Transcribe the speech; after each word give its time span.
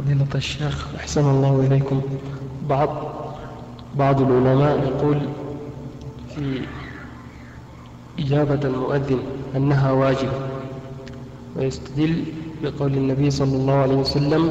فضيلة 0.00 0.26
الشيخ. 0.34 0.86
أحسن 0.96 1.30
الله 1.30 1.60
إليكم. 1.66 2.00
بعض 2.68 2.88
بعض 3.98 4.20
العلماء 4.20 4.78
يقول 4.88 5.20
في 6.34 6.60
إجابة 8.18 8.68
المؤذن 8.68 9.18
أنها 9.56 9.92
واجبة 9.92 10.32
ويستدل 11.56 12.24
بقول 12.62 12.92
النبي 12.92 13.30
صلى 13.30 13.56
الله 13.56 13.72
عليه 13.72 13.94
وسلم 13.94 14.50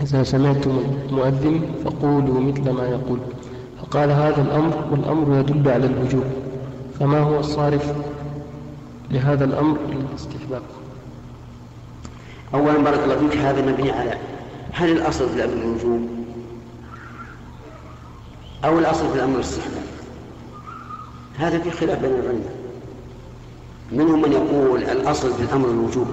إذا 0.00 0.22
سمعتم 0.22 0.78
المؤذن 1.08 1.60
فقولوا 1.84 2.40
مثل 2.40 2.70
ما 2.70 2.88
يقول. 2.88 3.18
فقال 3.82 4.10
هذا 4.10 4.42
الأمر 4.42 4.84
والأمر 4.90 5.38
يدل 5.40 5.68
على 5.68 5.86
الوجوب. 5.86 6.24
فما 7.00 7.18
هو 7.18 7.40
الصارف 7.40 7.92
لهذا 9.10 9.44
الأمر 9.44 9.76
الاستحباب 10.10 10.62
أولا 12.54 12.78
بارك 12.78 12.98
الله 13.04 13.28
فيك 13.28 13.38
هذا 13.38 13.62
مبني 13.72 13.90
على 13.90 14.18
هل 14.72 14.92
الأصل 14.92 15.28
في 15.28 15.34
الأمر 15.34 15.54
الوجوب 15.54 16.08
أو 18.64 18.78
الأصل 18.78 19.08
في 19.08 19.14
الأمر 19.14 19.34
الاستحباب؟ 19.34 19.82
هذا 21.38 21.58
في 21.58 21.70
خلاف 21.70 21.98
بين 21.98 22.10
العلماء. 22.10 22.56
منهم 23.92 24.22
من 24.22 24.32
يقول 24.32 24.82
الأصل 24.82 25.34
في 25.34 25.42
الأمر 25.42 25.68
الوجوب 25.68 26.08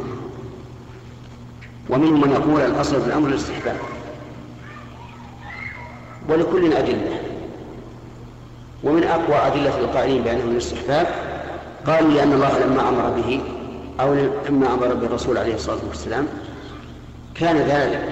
ومنهم 1.90 2.22
من 2.22 2.32
يقول 2.32 2.62
الأصل 2.62 3.02
في 3.02 3.08
الأمر 3.08 3.30
الاستحباب. 3.30 3.78
ولكل 6.30 6.74
أدلة 6.74 7.20
ومن 8.84 9.04
أقوى 9.04 9.36
أدلة 9.36 9.80
القائلين 9.80 10.24
بأنه 10.24 10.44
الاستحباب 10.44 11.08
قالوا 11.88 12.12
لأن 12.12 12.34
الله 12.34 12.60
لما 12.60 12.90
أمر 12.90 13.10
به 13.10 13.42
أو 14.00 14.14
لما 14.50 14.74
أمر 14.74 14.94
بالرسول 14.94 15.38
عليه 15.38 15.56
الصلاة 15.56 15.80
والسلام 15.88 16.28
كان 17.36 17.58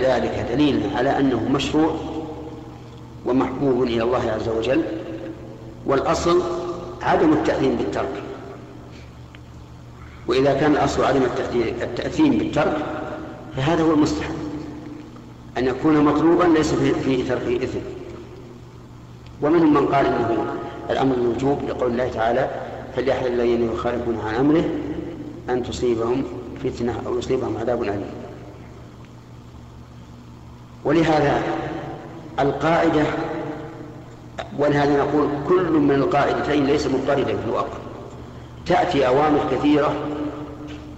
ذلك 0.02 0.46
دليلا 0.52 0.98
على 0.98 1.20
أنه 1.20 1.50
مشروع 1.50 1.96
ومحبوب 3.26 3.84
إلى 3.84 4.04
الله 4.04 4.32
عز 4.32 4.50
وجل 4.50 4.82
والأصل 5.86 6.42
عدم 7.02 7.34
التأثيم 7.34 7.76
بالترك. 7.76 8.24
وإذا 10.28 10.54
كان 10.54 10.72
الأصل 10.72 11.04
عدم 11.04 11.22
التأثيم 11.82 12.38
بالترك 12.38 12.78
فهذا 13.58 13.84
هو 13.84 13.94
المستحب 13.94 14.36
أن 15.58 15.68
يكون 15.68 16.06
مطلوبا 16.06 16.44
ليس 16.44 16.74
فيه 16.74 17.30
ترك 17.30 17.62
إثم. 17.64 17.80
ومنهم 19.42 19.74
من 19.74 19.86
قال 19.86 20.06
إنه 20.06 20.46
الأمر 20.90 21.16
الوجوب 21.16 21.60
لقول 21.70 21.92
الله 21.92 22.08
تعالى 22.08 22.50
فليحذر 22.96 23.28
الذين 23.28 23.72
يخالفون 23.74 24.20
عن 24.28 24.36
أمره 24.36 24.64
أن 25.50 25.64
تصيبهم 25.64 26.24
فتنة 26.64 27.02
أو 27.08 27.18
يصيبهم 27.18 27.58
عذاب 27.58 27.84
أليم. 27.84 28.04
ولهذا 30.86 31.42
القاعدة 32.40 33.04
ولهذا 34.60 34.98
نقول 34.98 35.28
كل 35.48 35.72
من 35.72 35.96
القاعدتين 35.96 36.66
ليس 36.66 36.88
مضطردا 36.88 37.38
في 37.38 37.46
الواقع 37.46 37.78
تأتي 38.66 39.08
أوامر 39.08 39.40
كثيرة 39.52 39.96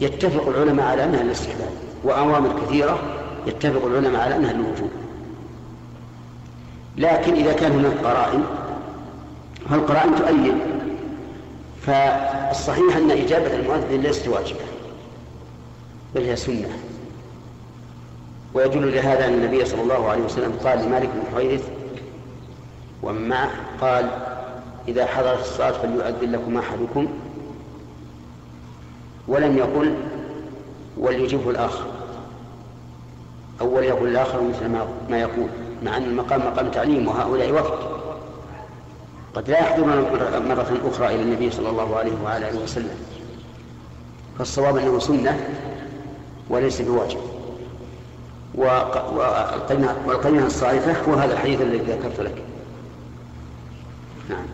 يتفق 0.02 0.48
العلماء 0.48 0.86
على 0.86 1.04
أنها 1.04 1.22
الاستحباب 1.22 1.70
وأوامر 2.04 2.50
كثيرة 2.66 3.00
يتفق 3.48 3.86
العلماء 3.86 4.22
على 4.22 4.36
أنها 4.36 4.52
الوجوب 4.52 4.90
لكن 6.98 7.34
إذا 7.34 7.54
كان 7.54 7.72
هناك 7.72 7.94
قرائن 8.04 8.44
فالقرائن 9.70 10.16
تؤيد 10.16 10.75
فالصحيح 11.86 12.96
أن 12.98 13.12
إجابة 13.12 13.56
المؤذن 13.56 14.02
ليست 14.02 14.28
واجبة 14.28 14.60
بل 16.16 16.22
هي 16.22 16.36
سنة. 16.36 16.70
ويدل 18.54 18.96
لهذا 18.96 19.28
أن 19.28 19.34
النبي 19.34 19.66
صلى 19.66 19.82
الله 19.82 20.10
عليه 20.10 20.24
وسلم 20.24 20.52
قال 20.64 20.86
لمالك 20.86 21.10
بن 21.10 21.22
حويرث 21.34 21.70
معه 23.04 23.50
قال 23.82 24.10
إذا 24.88 25.06
حضرت 25.06 25.40
الصلاة 25.40 25.72
فليؤذن 25.72 26.32
لكم 26.32 26.58
أحدكم 26.58 27.08
ولم 29.28 29.58
يقل 29.58 29.96
وليجبه 30.98 31.50
الآخر 31.50 31.86
أو 33.62 33.76
وليقول 33.78 34.10
الآخر 34.10 34.42
مثل 34.42 34.68
ما 35.10 35.20
يقول 35.20 35.48
مع 35.84 35.98
أن 35.98 36.04
المقام 36.04 36.40
مقام 36.40 36.72
تعليم 36.72 37.08
وهؤلاء 37.08 37.52
وفد. 37.52 38.05
قد 39.36 39.50
لا 39.50 39.60
يحضرون 39.60 39.90
مرة 40.50 40.78
أخرى 40.92 41.16
إلى 41.16 41.22
النبي 41.22 41.52
صلى 41.52 41.70
الله 41.70 41.98
عليه 41.98 42.12
وعلى 42.24 42.50
آله 42.50 42.64
وسلم. 42.64 42.98
فالصواب 44.38 44.78
أنه 44.78 45.00
سنة 45.00 45.50
وليس 46.50 46.82
بواجب. 46.82 47.20
والقرينة 50.06 50.46
الصارفة 50.46 51.12
هو 51.12 51.14
هذا 51.14 51.34
الحديث 51.34 51.62
الذي 51.62 51.78
ذكرت 51.78 52.20
لك. 52.20 52.44
نعم. 54.30 54.46